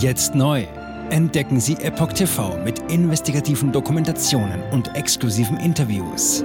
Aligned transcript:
Jetzt 0.00 0.34
neu. 0.34 0.66
Entdecken 1.10 1.60
Sie 1.60 1.74
Epoch 1.74 2.14
TV 2.14 2.56
mit 2.64 2.78
investigativen 2.90 3.70
Dokumentationen 3.70 4.62
und 4.70 4.96
exklusiven 4.96 5.58
Interviews. 5.58 6.42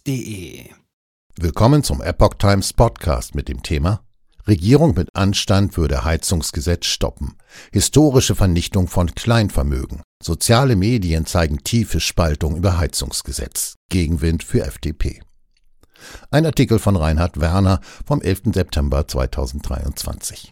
Willkommen 1.39 1.85
zum 1.85 2.03
Epoch 2.03 2.35
Times 2.35 2.73
Podcast 2.73 3.37
mit 3.37 3.49
dem 3.49 3.63
Thema 3.63 4.01
Regierung 4.49 4.95
mit 4.97 5.11
Anstand 5.15 5.77
würde 5.77 6.05
Heizungsgesetz 6.05 6.87
stoppen. 6.87 7.37
Historische 7.71 8.35
Vernichtung 8.35 8.89
von 8.89 9.15
Kleinvermögen. 9.15 10.03
Soziale 10.21 10.75
Medien 10.75 11.25
zeigen 11.27 11.63
tiefe 11.63 12.01
Spaltung 12.01 12.57
über 12.57 12.79
Heizungsgesetz. 12.79 13.77
Gegenwind 13.91 14.43
für 14.43 14.65
FDP. 14.67 15.21
Ein 16.33 16.47
Artikel 16.47 16.81
von 16.81 16.97
Reinhard 16.97 17.39
Werner 17.39 17.81
vom 18.05 18.21
11. 18.21 18.55
September 18.55 19.07
2023. 19.07 20.52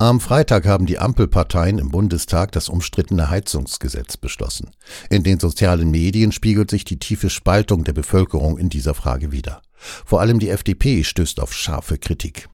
Am 0.00 0.18
Freitag 0.18 0.64
haben 0.64 0.86
die 0.86 0.98
Ampelparteien 0.98 1.76
im 1.76 1.90
Bundestag 1.90 2.52
das 2.52 2.70
umstrittene 2.70 3.28
Heizungsgesetz 3.28 4.16
beschlossen. 4.16 4.70
In 5.10 5.24
den 5.24 5.38
sozialen 5.38 5.90
Medien 5.90 6.32
spiegelt 6.32 6.70
sich 6.70 6.84
die 6.84 6.98
tiefe 6.98 7.28
Spaltung 7.28 7.84
der 7.84 7.92
Bevölkerung 7.92 8.56
in 8.56 8.70
dieser 8.70 8.94
Frage 8.94 9.30
wider. 9.30 9.60
Vor 9.76 10.22
allem 10.22 10.38
die 10.38 10.48
FDP 10.48 11.04
stößt 11.04 11.38
auf 11.38 11.52
scharfe 11.52 11.98
Kritik. 11.98 12.48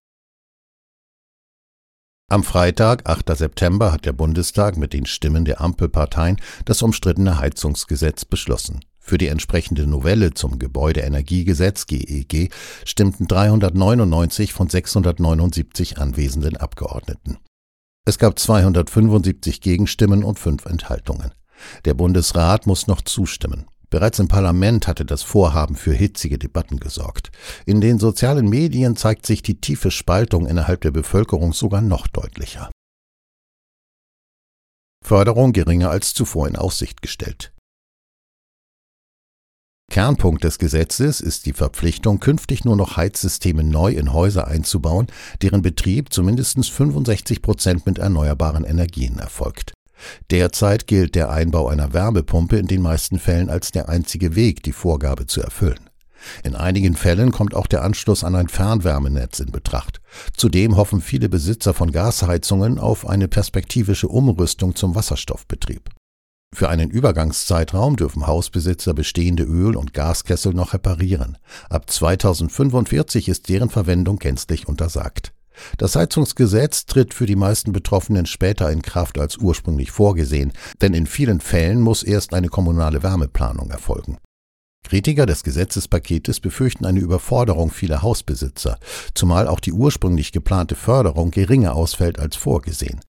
Am 2.28 2.42
Freitag, 2.42 3.08
8. 3.08 3.36
September, 3.36 3.92
hat 3.92 4.06
der 4.06 4.12
Bundestag 4.12 4.76
mit 4.76 4.92
den 4.92 5.06
Stimmen 5.06 5.44
der 5.44 5.60
Ampelparteien 5.60 6.40
das 6.64 6.82
umstrittene 6.82 7.38
Heizungsgesetz 7.38 8.24
beschlossen. 8.24 8.80
Für 9.08 9.18
die 9.18 9.28
entsprechende 9.28 9.86
Novelle 9.86 10.34
zum 10.34 10.58
Gebäudeenergiegesetz 10.58 11.86
GEG 11.86 12.34
e 12.34 12.48
stimmten 12.84 13.28
399 13.28 14.52
von 14.52 14.68
679 14.68 15.98
anwesenden 15.98 16.56
Abgeordneten. 16.56 17.38
Es 18.04 18.18
gab 18.18 18.36
275 18.36 19.60
Gegenstimmen 19.60 20.24
und 20.24 20.40
fünf 20.40 20.66
Enthaltungen. 20.66 21.30
Der 21.84 21.94
Bundesrat 21.94 22.66
muss 22.66 22.88
noch 22.88 23.00
zustimmen. 23.00 23.66
Bereits 23.90 24.18
im 24.18 24.26
Parlament 24.26 24.88
hatte 24.88 25.04
das 25.04 25.22
Vorhaben 25.22 25.76
für 25.76 25.92
hitzige 25.92 26.36
Debatten 26.36 26.80
gesorgt. 26.80 27.30
In 27.64 27.80
den 27.80 28.00
sozialen 28.00 28.48
Medien 28.48 28.96
zeigt 28.96 29.24
sich 29.24 29.40
die 29.40 29.60
tiefe 29.60 29.92
Spaltung 29.92 30.48
innerhalb 30.48 30.80
der 30.80 30.90
Bevölkerung 30.90 31.52
sogar 31.52 31.80
noch 31.80 32.08
deutlicher. 32.08 32.72
Förderung 35.04 35.52
geringer 35.52 35.90
als 35.90 36.12
zuvor 36.12 36.48
in 36.48 36.56
Aussicht 36.56 37.02
gestellt. 37.02 37.52
Kernpunkt 39.90 40.44
des 40.44 40.58
Gesetzes 40.58 41.20
ist 41.20 41.46
die 41.46 41.52
Verpflichtung, 41.52 42.20
künftig 42.20 42.64
nur 42.64 42.76
noch 42.76 42.96
Heizsysteme 42.96 43.64
neu 43.64 43.92
in 43.92 44.12
Häuser 44.12 44.46
einzubauen, 44.46 45.06
deren 45.42 45.62
Betrieb 45.62 46.12
zu 46.12 46.22
mindestens 46.22 46.68
65 46.68 47.40
Prozent 47.40 47.86
mit 47.86 47.98
erneuerbaren 47.98 48.64
Energien 48.64 49.18
erfolgt. 49.18 49.72
Derzeit 50.30 50.86
gilt 50.86 51.14
der 51.14 51.30
Einbau 51.30 51.68
einer 51.68 51.94
Wärmepumpe 51.94 52.58
in 52.58 52.66
den 52.66 52.82
meisten 52.82 53.18
Fällen 53.18 53.48
als 53.48 53.72
der 53.72 53.88
einzige 53.88 54.36
Weg, 54.36 54.62
die 54.62 54.72
Vorgabe 54.72 55.26
zu 55.26 55.40
erfüllen. 55.40 55.80
In 56.42 56.56
einigen 56.56 56.96
Fällen 56.96 57.30
kommt 57.30 57.54
auch 57.54 57.66
der 57.66 57.82
Anschluss 57.82 58.24
an 58.24 58.34
ein 58.34 58.48
Fernwärmenetz 58.48 59.40
in 59.40 59.52
Betracht. 59.52 60.00
Zudem 60.36 60.76
hoffen 60.76 61.00
viele 61.00 61.28
Besitzer 61.28 61.72
von 61.72 61.92
Gasheizungen 61.92 62.78
auf 62.78 63.06
eine 63.06 63.28
perspektivische 63.28 64.08
Umrüstung 64.08 64.74
zum 64.74 64.94
Wasserstoffbetrieb. 64.94 65.90
Für 66.56 66.70
einen 66.70 66.88
Übergangszeitraum 66.88 67.96
dürfen 67.96 68.26
Hausbesitzer 68.26 68.94
bestehende 68.94 69.42
Öl- 69.42 69.76
und 69.76 69.92
Gaskessel 69.92 70.54
noch 70.54 70.72
reparieren. 70.72 71.36
Ab 71.68 71.90
2045 71.90 73.28
ist 73.28 73.50
deren 73.50 73.68
Verwendung 73.68 74.18
gänzlich 74.18 74.66
untersagt. 74.66 75.34
Das 75.76 75.96
Heizungsgesetz 75.96 76.86
tritt 76.86 77.12
für 77.12 77.26
die 77.26 77.36
meisten 77.36 77.72
Betroffenen 77.72 78.24
später 78.24 78.70
in 78.70 78.80
Kraft 78.80 79.18
als 79.18 79.36
ursprünglich 79.36 79.90
vorgesehen, 79.90 80.54
denn 80.80 80.94
in 80.94 81.06
vielen 81.06 81.40
Fällen 81.40 81.82
muss 81.82 82.02
erst 82.02 82.32
eine 82.32 82.48
kommunale 82.48 83.02
Wärmeplanung 83.02 83.68
erfolgen. 83.70 84.16
Kritiker 84.82 85.26
des 85.26 85.42
Gesetzespaketes 85.44 86.40
befürchten 86.40 86.86
eine 86.86 87.00
Überforderung 87.00 87.70
vieler 87.70 88.00
Hausbesitzer, 88.00 88.78
zumal 89.12 89.46
auch 89.46 89.60
die 89.60 89.74
ursprünglich 89.74 90.32
geplante 90.32 90.74
Förderung 90.74 91.32
geringer 91.32 91.74
ausfällt 91.74 92.18
als 92.18 92.34
vorgesehen. 92.34 93.00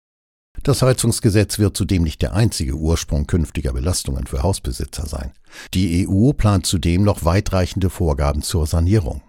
Das 0.67 0.81
Heizungsgesetz 0.81 1.59
wird 1.59 1.77
zudem 1.77 2.03
nicht 2.03 2.21
der 2.21 2.33
einzige 2.33 2.73
Ursprung 2.73 3.25
künftiger 3.25 3.71
Belastungen 3.71 4.27
für 4.27 4.43
Hausbesitzer 4.43 5.07
sein. 5.07 5.31
Die 5.73 6.05
EU 6.05 6.33
plant 6.33 6.65
zudem 6.65 7.03
noch 7.03 7.23
weitreichende 7.23 7.89
Vorgaben 7.89 8.41
zur 8.41 8.67
Sanierung. 8.67 9.21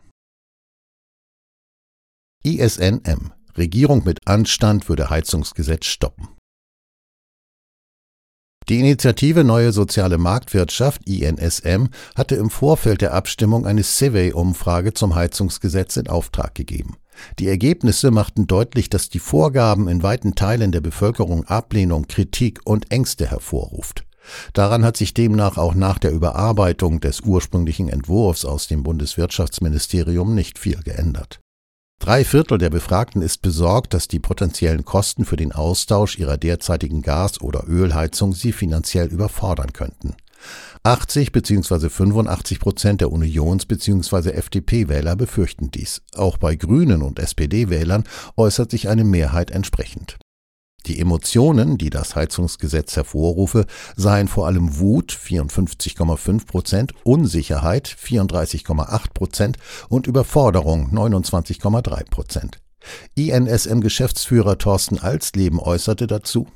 ISNM 2.42 3.32
Regierung 3.56 4.02
mit 4.02 4.26
Anstand 4.26 4.88
würde 4.88 5.10
Heizungsgesetz 5.10 5.86
stoppen. 5.86 6.26
Die 8.68 8.80
Initiative 8.80 9.44
Neue 9.44 9.70
Soziale 9.70 10.18
Marktwirtschaft 10.18 11.08
INSM 11.08 11.90
hatte 12.16 12.34
im 12.34 12.50
Vorfeld 12.50 13.00
der 13.00 13.14
Abstimmung 13.14 13.64
eine 13.64 13.84
Survey-Umfrage 13.84 14.92
zum 14.92 15.14
Heizungsgesetz 15.14 15.98
in 15.98 16.08
Auftrag 16.08 16.56
gegeben. 16.56 16.96
Die 17.38 17.48
Ergebnisse 17.48 18.10
machten 18.10 18.46
deutlich, 18.46 18.90
dass 18.90 19.08
die 19.08 19.18
Vorgaben 19.18 19.88
in 19.88 20.02
weiten 20.02 20.34
Teilen 20.34 20.72
der 20.72 20.80
Bevölkerung 20.80 21.44
Ablehnung, 21.44 22.06
Kritik 22.08 22.60
und 22.64 22.90
Ängste 22.90 23.30
hervorruft. 23.30 24.04
Daran 24.52 24.84
hat 24.84 24.96
sich 24.96 25.14
demnach 25.14 25.56
auch 25.56 25.74
nach 25.74 25.98
der 25.98 26.12
Überarbeitung 26.12 27.00
des 27.00 27.20
ursprünglichen 27.20 27.88
Entwurfs 27.88 28.44
aus 28.44 28.68
dem 28.68 28.82
Bundeswirtschaftsministerium 28.82 30.34
nicht 30.34 30.58
viel 30.58 30.82
geändert. 30.82 31.40
Drei 31.98 32.24
Viertel 32.24 32.58
der 32.58 32.70
Befragten 32.70 33.22
ist 33.22 33.42
besorgt, 33.42 33.92
dass 33.92 34.06
die 34.06 34.20
potenziellen 34.20 34.84
Kosten 34.84 35.24
für 35.24 35.36
den 35.36 35.52
Austausch 35.52 36.18
ihrer 36.18 36.36
derzeitigen 36.36 37.02
Gas- 37.02 37.40
oder 37.40 37.64
Ölheizung 37.66 38.34
sie 38.34 38.52
finanziell 38.52 39.08
überfordern 39.08 39.72
könnten. 39.72 40.14
80 40.82 41.32
bzw. 41.32 41.88
85 41.88 42.60
Prozent 42.60 43.00
der 43.00 43.12
Unions- 43.12 43.66
bzw. 43.66 44.30
FDP-Wähler 44.30 45.16
befürchten 45.16 45.70
dies. 45.70 46.02
Auch 46.14 46.38
bei 46.38 46.56
Grünen 46.56 47.02
und 47.02 47.18
SPD-Wählern 47.18 48.04
äußert 48.36 48.70
sich 48.70 48.88
eine 48.88 49.04
Mehrheit 49.04 49.50
entsprechend. 49.50 50.18
Die 50.86 51.00
Emotionen, 51.00 51.76
die 51.76 51.90
das 51.90 52.16
Heizungsgesetz 52.16 52.96
hervorrufe, 52.96 53.66
seien 53.96 54.28
vor 54.28 54.46
allem 54.46 54.78
Wut 54.78 55.12
54,5 55.12 56.46
Prozent, 56.46 56.94
Unsicherheit 57.04 57.88
34,8 57.88 59.12
Prozent 59.12 59.56
und 59.88 60.06
Überforderung 60.06 60.90
29,3 60.92 62.08
Prozent. 62.08 62.60
INSM-Geschäftsführer 63.16 64.56
Thorsten 64.56 64.98
Alsleben 64.98 65.58
äußerte 65.58 66.06
dazu, 66.06 66.46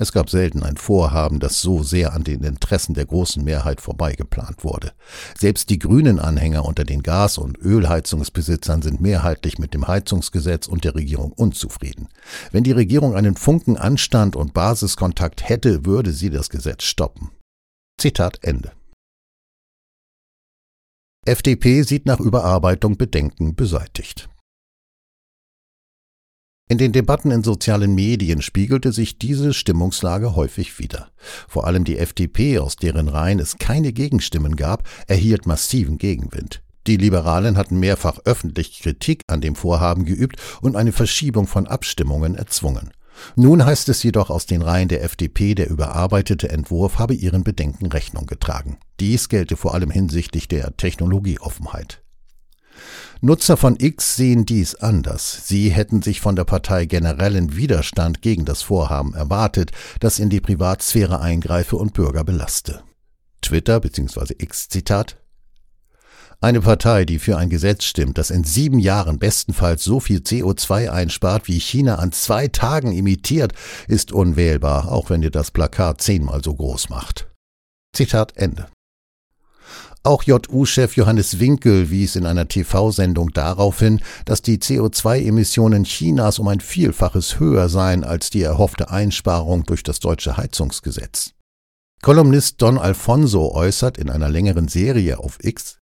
es 0.00 0.12
gab 0.12 0.30
selten 0.30 0.62
ein 0.62 0.78
Vorhaben, 0.78 1.40
das 1.40 1.60
so 1.60 1.82
sehr 1.82 2.14
an 2.14 2.24
den 2.24 2.42
Interessen 2.42 2.94
der 2.94 3.04
großen 3.04 3.44
Mehrheit 3.44 3.82
vorbeigeplant 3.82 4.64
wurde. 4.64 4.92
Selbst 5.38 5.68
die 5.68 5.78
grünen 5.78 6.18
Anhänger 6.18 6.64
unter 6.64 6.84
den 6.84 7.02
Gas- 7.02 7.36
und 7.36 7.58
Ölheizungsbesitzern 7.58 8.80
sind 8.80 9.02
mehrheitlich 9.02 9.58
mit 9.58 9.74
dem 9.74 9.86
Heizungsgesetz 9.86 10.68
und 10.68 10.84
der 10.84 10.94
Regierung 10.94 11.32
unzufrieden. 11.32 12.08
Wenn 12.50 12.64
die 12.64 12.72
Regierung 12.72 13.14
einen 13.14 13.36
Funken 13.36 13.76
Anstand 13.76 14.36
und 14.36 14.54
Basiskontakt 14.54 15.46
hätte, 15.46 15.84
würde 15.84 16.12
sie 16.12 16.30
das 16.30 16.48
Gesetz 16.48 16.84
stoppen. 16.84 17.28
Zitat 18.00 18.38
Ende. 18.40 18.72
FDP 21.26 21.82
sieht 21.82 22.06
nach 22.06 22.20
Überarbeitung 22.20 22.96
Bedenken 22.96 23.54
beseitigt. 23.54 24.30
In 26.70 26.78
den 26.78 26.92
Debatten 26.92 27.32
in 27.32 27.42
sozialen 27.42 27.96
Medien 27.96 28.42
spiegelte 28.42 28.92
sich 28.92 29.18
diese 29.18 29.54
Stimmungslage 29.54 30.36
häufig 30.36 30.78
wider. 30.78 31.08
Vor 31.48 31.66
allem 31.66 31.82
die 31.82 31.98
FDP, 31.98 32.60
aus 32.60 32.76
deren 32.76 33.08
Reihen 33.08 33.40
es 33.40 33.58
keine 33.58 33.92
Gegenstimmen 33.92 34.54
gab, 34.54 34.84
erhielt 35.08 35.46
massiven 35.46 35.98
Gegenwind. 35.98 36.62
Die 36.86 36.96
Liberalen 36.96 37.56
hatten 37.56 37.80
mehrfach 37.80 38.20
öffentlich 38.24 38.78
Kritik 38.82 39.24
an 39.26 39.40
dem 39.40 39.56
Vorhaben 39.56 40.04
geübt 40.04 40.36
und 40.60 40.76
eine 40.76 40.92
Verschiebung 40.92 41.48
von 41.48 41.66
Abstimmungen 41.66 42.36
erzwungen. 42.36 42.92
Nun 43.34 43.64
heißt 43.64 43.88
es 43.88 44.04
jedoch 44.04 44.30
aus 44.30 44.46
den 44.46 44.62
Reihen 44.62 44.86
der 44.86 45.02
FDP, 45.02 45.56
der 45.56 45.68
überarbeitete 45.68 46.50
Entwurf 46.50 47.00
habe 47.00 47.14
ihren 47.14 47.42
Bedenken 47.42 47.86
Rechnung 47.86 48.26
getragen. 48.26 48.78
Dies 49.00 49.28
gelte 49.28 49.56
vor 49.56 49.74
allem 49.74 49.90
hinsichtlich 49.90 50.46
der 50.46 50.76
Technologieoffenheit. 50.76 52.00
Nutzer 53.22 53.56
von 53.56 53.76
X 53.78 54.16
sehen 54.16 54.46
dies 54.46 54.74
anders. 54.76 55.46
Sie 55.46 55.70
hätten 55.70 56.00
sich 56.00 56.20
von 56.20 56.36
der 56.36 56.44
Partei 56.44 56.86
generellen 56.86 57.54
Widerstand 57.54 58.22
gegen 58.22 58.46
das 58.46 58.62
Vorhaben 58.62 59.14
erwartet, 59.14 59.72
das 60.00 60.18
in 60.18 60.30
die 60.30 60.40
Privatsphäre 60.40 61.20
eingreife 61.20 61.76
und 61.76 61.92
Bürger 61.92 62.24
belaste. 62.24 62.82
Twitter 63.42 63.80
bzw. 63.80 64.34
X-Zitat 64.38 65.16
eine 66.42 66.62
Partei, 66.62 67.04
die 67.04 67.18
für 67.18 67.36
ein 67.36 67.50
Gesetz 67.50 67.84
stimmt, 67.84 68.16
das 68.16 68.30
in 68.30 68.44
sieben 68.44 68.78
Jahren 68.78 69.18
bestenfalls 69.18 69.84
so 69.84 70.00
viel 70.00 70.20
CO2 70.20 70.88
einspart, 70.88 71.48
wie 71.48 71.60
China 71.60 71.96
an 71.96 72.12
zwei 72.12 72.48
Tagen 72.48 72.92
imitiert, 72.92 73.52
ist 73.88 74.10
unwählbar, 74.10 74.90
auch 74.90 75.10
wenn 75.10 75.22
ihr 75.22 75.30
das 75.30 75.50
Plakat 75.50 76.00
zehnmal 76.00 76.42
so 76.42 76.54
groß 76.54 76.88
macht. 76.88 77.28
Zitat 77.92 78.38
Ende. 78.38 78.68
Auch 80.02 80.22
JU-Chef 80.22 80.96
Johannes 80.96 81.40
Winkel 81.40 81.90
wies 81.90 82.16
in 82.16 82.24
einer 82.24 82.48
TV-Sendung 82.48 83.32
darauf 83.32 83.80
hin, 83.80 84.00
dass 84.24 84.40
die 84.40 84.56
CO2-Emissionen 84.56 85.84
Chinas 85.84 86.38
um 86.38 86.48
ein 86.48 86.60
Vielfaches 86.60 87.38
höher 87.38 87.68
seien 87.68 88.02
als 88.02 88.30
die 88.30 88.42
erhoffte 88.42 88.90
Einsparung 88.90 89.64
durch 89.64 89.82
das 89.82 90.00
deutsche 90.00 90.38
Heizungsgesetz. 90.38 91.32
Kolumnist 92.00 92.62
Don 92.62 92.78
Alfonso 92.78 93.52
äußert 93.52 93.98
in 93.98 94.08
einer 94.08 94.30
längeren 94.30 94.68
Serie 94.68 95.18
auf 95.18 95.36
X, 95.42 95.79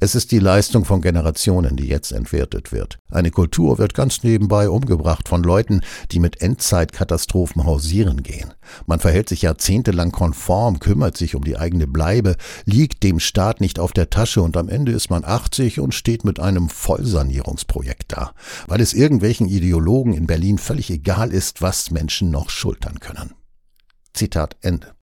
es 0.00 0.14
ist 0.14 0.32
die 0.32 0.38
Leistung 0.38 0.84
von 0.84 1.00
Generationen, 1.00 1.76
die 1.76 1.86
jetzt 1.86 2.12
entwertet 2.12 2.72
wird. 2.72 2.98
Eine 3.10 3.30
Kultur 3.30 3.78
wird 3.78 3.94
ganz 3.94 4.22
nebenbei 4.22 4.68
umgebracht 4.68 5.28
von 5.28 5.42
Leuten, 5.42 5.82
die 6.10 6.18
mit 6.18 6.40
Endzeitkatastrophen 6.40 7.64
hausieren 7.64 8.22
gehen. 8.22 8.54
Man 8.86 9.00
verhält 9.00 9.28
sich 9.28 9.42
jahrzehntelang 9.42 10.12
konform, 10.12 10.78
kümmert 10.78 11.16
sich 11.16 11.34
um 11.34 11.44
die 11.44 11.56
eigene 11.56 11.86
Bleibe, 11.86 12.36
liegt 12.64 13.02
dem 13.02 13.20
Staat 13.20 13.60
nicht 13.60 13.78
auf 13.78 13.92
der 13.92 14.10
Tasche 14.10 14.42
und 14.42 14.56
am 14.56 14.68
Ende 14.68 14.92
ist 14.92 15.10
man 15.10 15.24
80 15.24 15.80
und 15.80 15.94
steht 15.94 16.24
mit 16.24 16.40
einem 16.40 16.68
Vollsanierungsprojekt 16.68 18.12
da, 18.12 18.32
weil 18.66 18.80
es 18.80 18.94
irgendwelchen 18.94 19.48
Ideologen 19.48 20.14
in 20.14 20.26
Berlin 20.26 20.58
völlig 20.58 20.90
egal 20.90 21.32
ist, 21.32 21.62
was 21.62 21.90
Menschen 21.90 22.30
noch 22.30 22.50
schultern 22.50 23.00
können. 23.00 23.34
Zitat 24.14 24.56
Ende. 24.60 24.94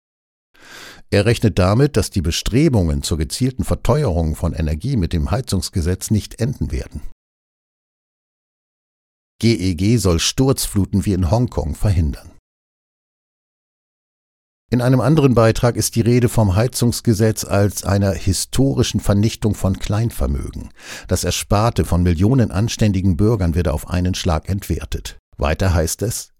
Er 1.11 1.25
rechnet 1.25 1.59
damit, 1.59 1.97
dass 1.97 2.11
die 2.11 2.21
Bestrebungen 2.21 3.03
zur 3.03 3.17
gezielten 3.17 3.65
Verteuerung 3.65 4.35
von 4.35 4.53
Energie 4.53 4.97
mit 4.97 5.13
dem 5.13 5.31
Heizungsgesetz 5.31 6.11
nicht 6.11 6.41
enden 6.41 6.71
werden. 6.71 7.01
GEG 9.41 9.99
soll 9.99 10.19
Sturzfluten 10.19 11.07
wie 11.07 11.13
in 11.13 11.31
Hongkong 11.31 11.75
verhindern. 11.75 12.33
In 14.71 14.83
einem 14.83 15.01
anderen 15.01 15.35
Beitrag 15.35 15.77
ist 15.77 15.97
die 15.97 16.03
Rede 16.03 16.29
vom 16.29 16.55
Heizungsgesetz 16.55 17.45
als 17.45 17.85
einer 17.85 18.13
historischen 18.13 19.01
Vernichtung 19.01 19.55
von 19.55 19.79
Kleinvermögen. 19.79 20.69
Das 21.07 21.25
Ersparte 21.25 21.87
von 21.87 22.03
Millionen 22.03 22.51
anständigen 22.51 23.17
Bürgern 23.17 23.55
wird 23.55 23.69
auf 23.69 23.89
einen 23.89 24.15
Schlag 24.15 24.47
entwertet. 24.51 25.17
Weiter 25.39 25.73
heißt 25.73 26.03
es, 26.03 26.33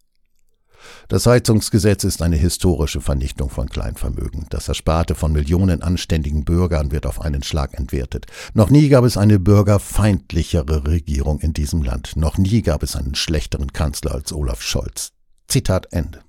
das 1.09 1.27
Heizungsgesetz 1.27 2.05
ist 2.05 2.23
eine 2.23 2.37
historische 2.37 3.01
Vernichtung 3.01 3.51
von 3.51 3.69
Kleinvermögen. 3.69 4.47
Das 4.51 4.69
Ersparte 4.69 5.15
von 5.15 5.33
Millionen 5.33 5.83
anständigen 5.83 6.45
Bürgern 6.45 6.93
wird 6.93 7.07
auf 7.07 7.21
einen 7.21 7.43
Schlag 7.43 7.75
entwertet. 7.75 8.27
Noch 8.55 8.71
nie 8.71 8.89
gab 8.89 9.05
es 9.05 9.17
eine 9.17 9.39
bürgerfeindlichere 9.39 10.87
Regierung 10.87 11.41
in 11.41 11.53
diesem 11.53 11.83
Land. 11.83 12.17
Noch 12.17 12.39
nie 12.39 12.63
gab 12.63 12.83
es 12.83 12.97
einen 12.97 13.15
schlechteren 13.15 13.73
Kanzler 13.73 14.15
als 14.15 14.33
Olaf 14.33 14.63
Scholz. 14.63 15.13
Zitat 15.49 15.93
Ende. 15.93 16.21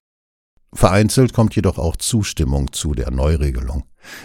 Vereinzelt 0.74 1.34
kommt 1.34 1.56
jedoch 1.56 1.80
auch 1.80 1.96
Zustimmung 1.96 2.72
zu 2.72 2.94
der 2.94 3.10
Neuregelung. 3.10 3.84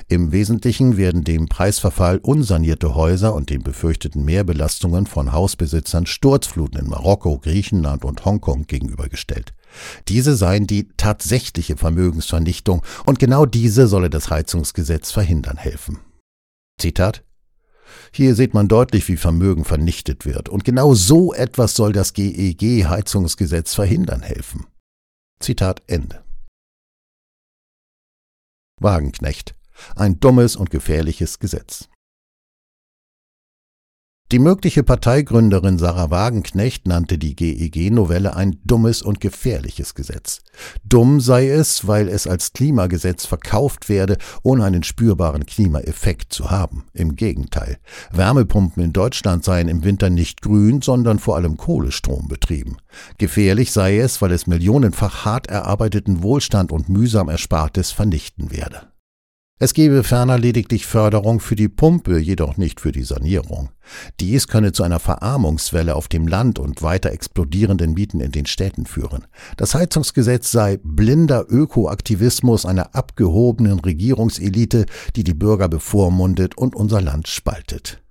Im 0.08 0.30
Wesentlichen 0.30 0.96
werden 0.96 1.24
dem 1.24 1.48
Preisverfall 1.48 2.18
unsanierte 2.18 2.94
Häuser 2.94 3.34
und 3.34 3.50
den 3.50 3.62
befürchteten 3.62 4.24
Mehrbelastungen 4.24 5.06
von 5.06 5.32
Hausbesitzern 5.32 6.06
Sturzfluten 6.06 6.80
in 6.80 6.88
Marokko, 6.88 7.38
Griechenland 7.38 8.04
und 8.04 8.24
Hongkong 8.24 8.66
gegenübergestellt. 8.66 9.54
Diese 10.08 10.36
seien 10.36 10.66
die 10.66 10.88
tatsächliche 10.96 11.76
Vermögensvernichtung 11.76 12.82
und 13.04 13.18
genau 13.18 13.46
diese 13.46 13.86
solle 13.86 14.10
das 14.10 14.30
Heizungsgesetz 14.30 15.10
verhindern 15.10 15.56
helfen. 15.56 16.00
Zitat 16.78 17.24
hier 18.12 18.34
sieht 18.34 18.54
man 18.54 18.68
deutlich, 18.68 19.08
wie 19.08 19.16
Vermögen 19.16 19.64
vernichtet 19.64 20.24
wird, 20.24 20.48
und 20.48 20.64
genau 20.64 20.94
so 20.94 21.32
etwas 21.34 21.74
soll 21.74 21.92
das 21.92 22.12
GEG-Heizungsgesetz 22.12 23.74
verhindern 23.74 24.22
helfen. 24.22 24.66
Zitat 25.40 25.82
Ende. 25.86 26.24
Wagenknecht. 28.80 29.54
Ein 29.96 30.20
dummes 30.20 30.56
und 30.56 30.70
gefährliches 30.70 31.38
Gesetz. 31.38 31.88
Die 34.34 34.40
mögliche 34.40 34.82
Parteigründerin 34.82 35.78
Sarah 35.78 36.10
Wagenknecht 36.10 36.88
nannte 36.88 37.19
die 37.19 37.36
GEG-Novelle 37.36 38.34
ein 38.34 38.58
dummes 38.64 39.00
und 39.00 39.20
gefährliches 39.20 39.94
Gesetz. 39.94 40.40
Dumm 40.82 41.20
sei 41.20 41.48
es, 41.48 41.86
weil 41.86 42.08
es 42.08 42.26
als 42.26 42.52
Klimagesetz 42.52 43.26
verkauft 43.26 43.88
werde, 43.88 44.19
ohne 44.42 44.64
einen 44.64 44.82
spürbaren 44.82 45.46
Klimaeffekt 45.46 46.32
zu 46.32 46.50
haben. 46.50 46.86
Im 46.94 47.14
Gegenteil. 47.14 47.78
Wärmepumpen 48.10 48.82
in 48.82 48.92
Deutschland 48.92 49.44
seien 49.44 49.69
im 49.69 49.84
Winter 49.84 50.10
nicht 50.10 50.42
grün, 50.42 50.82
sondern 50.82 51.20
vor 51.20 51.36
allem 51.36 51.56
Kohlestrom 51.56 52.26
betrieben. 52.26 52.78
Gefährlich 53.19 53.70
sei 53.70 54.00
es, 54.00 54.20
weil 54.20 54.32
es 54.32 54.48
millionenfach 54.48 55.25
hart 55.25 55.46
erarbeiteten 55.46 56.25
Wohlstand 56.25 56.72
und 56.72 56.88
mühsam 56.88 57.28
Erspartes 57.28 57.92
vernichten 57.92 58.50
werde. 58.50 58.94
Es 59.60 59.72
gebe 59.72 60.02
ferner 60.02 60.36
lediglich 60.36 60.84
Förderung 60.84 61.38
für 61.38 61.54
die 61.54 61.68
Pumpe, 61.68 62.18
jedoch 62.18 62.56
nicht 62.56 62.80
für 62.80 62.90
die 62.90 63.04
Sanierung. 63.04 63.68
Dies 64.18 64.48
könne 64.48 64.72
zu 64.72 64.82
einer 64.82 64.98
Verarmungswelle 64.98 65.94
auf 65.94 66.08
dem 66.08 66.26
Land 66.26 66.58
und 66.58 66.82
weiter 66.82 67.12
explodierenden 67.12 67.92
Mieten 67.92 68.18
in 68.18 68.32
den 68.32 68.46
Städten 68.46 68.84
führen. 68.84 69.28
Das 69.56 69.76
Heizungsgesetz 69.76 70.50
sei 70.50 70.80
blinder 70.82 71.46
Ökoaktivismus 71.48 72.66
einer 72.66 72.96
abgehobenen 72.96 73.78
Regierungselite, 73.78 74.86
die 75.14 75.22
die 75.22 75.34
Bürger 75.34 75.68
bevormundet 75.68 76.58
und 76.58 76.74
unser 76.74 77.00
Land 77.00 77.28
spaltet. 77.28 78.02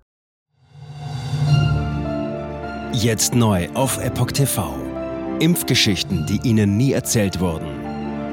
Jetzt 2.93 3.35
neu 3.35 3.67
auf 3.73 3.97
Epoch 3.97 4.31
TV. 4.31 4.75
Impfgeschichten, 5.41 6.25
die 6.25 6.47
Ihnen 6.47 6.77
nie 6.77 6.93
erzählt 6.93 7.41
wurden. 7.41 7.82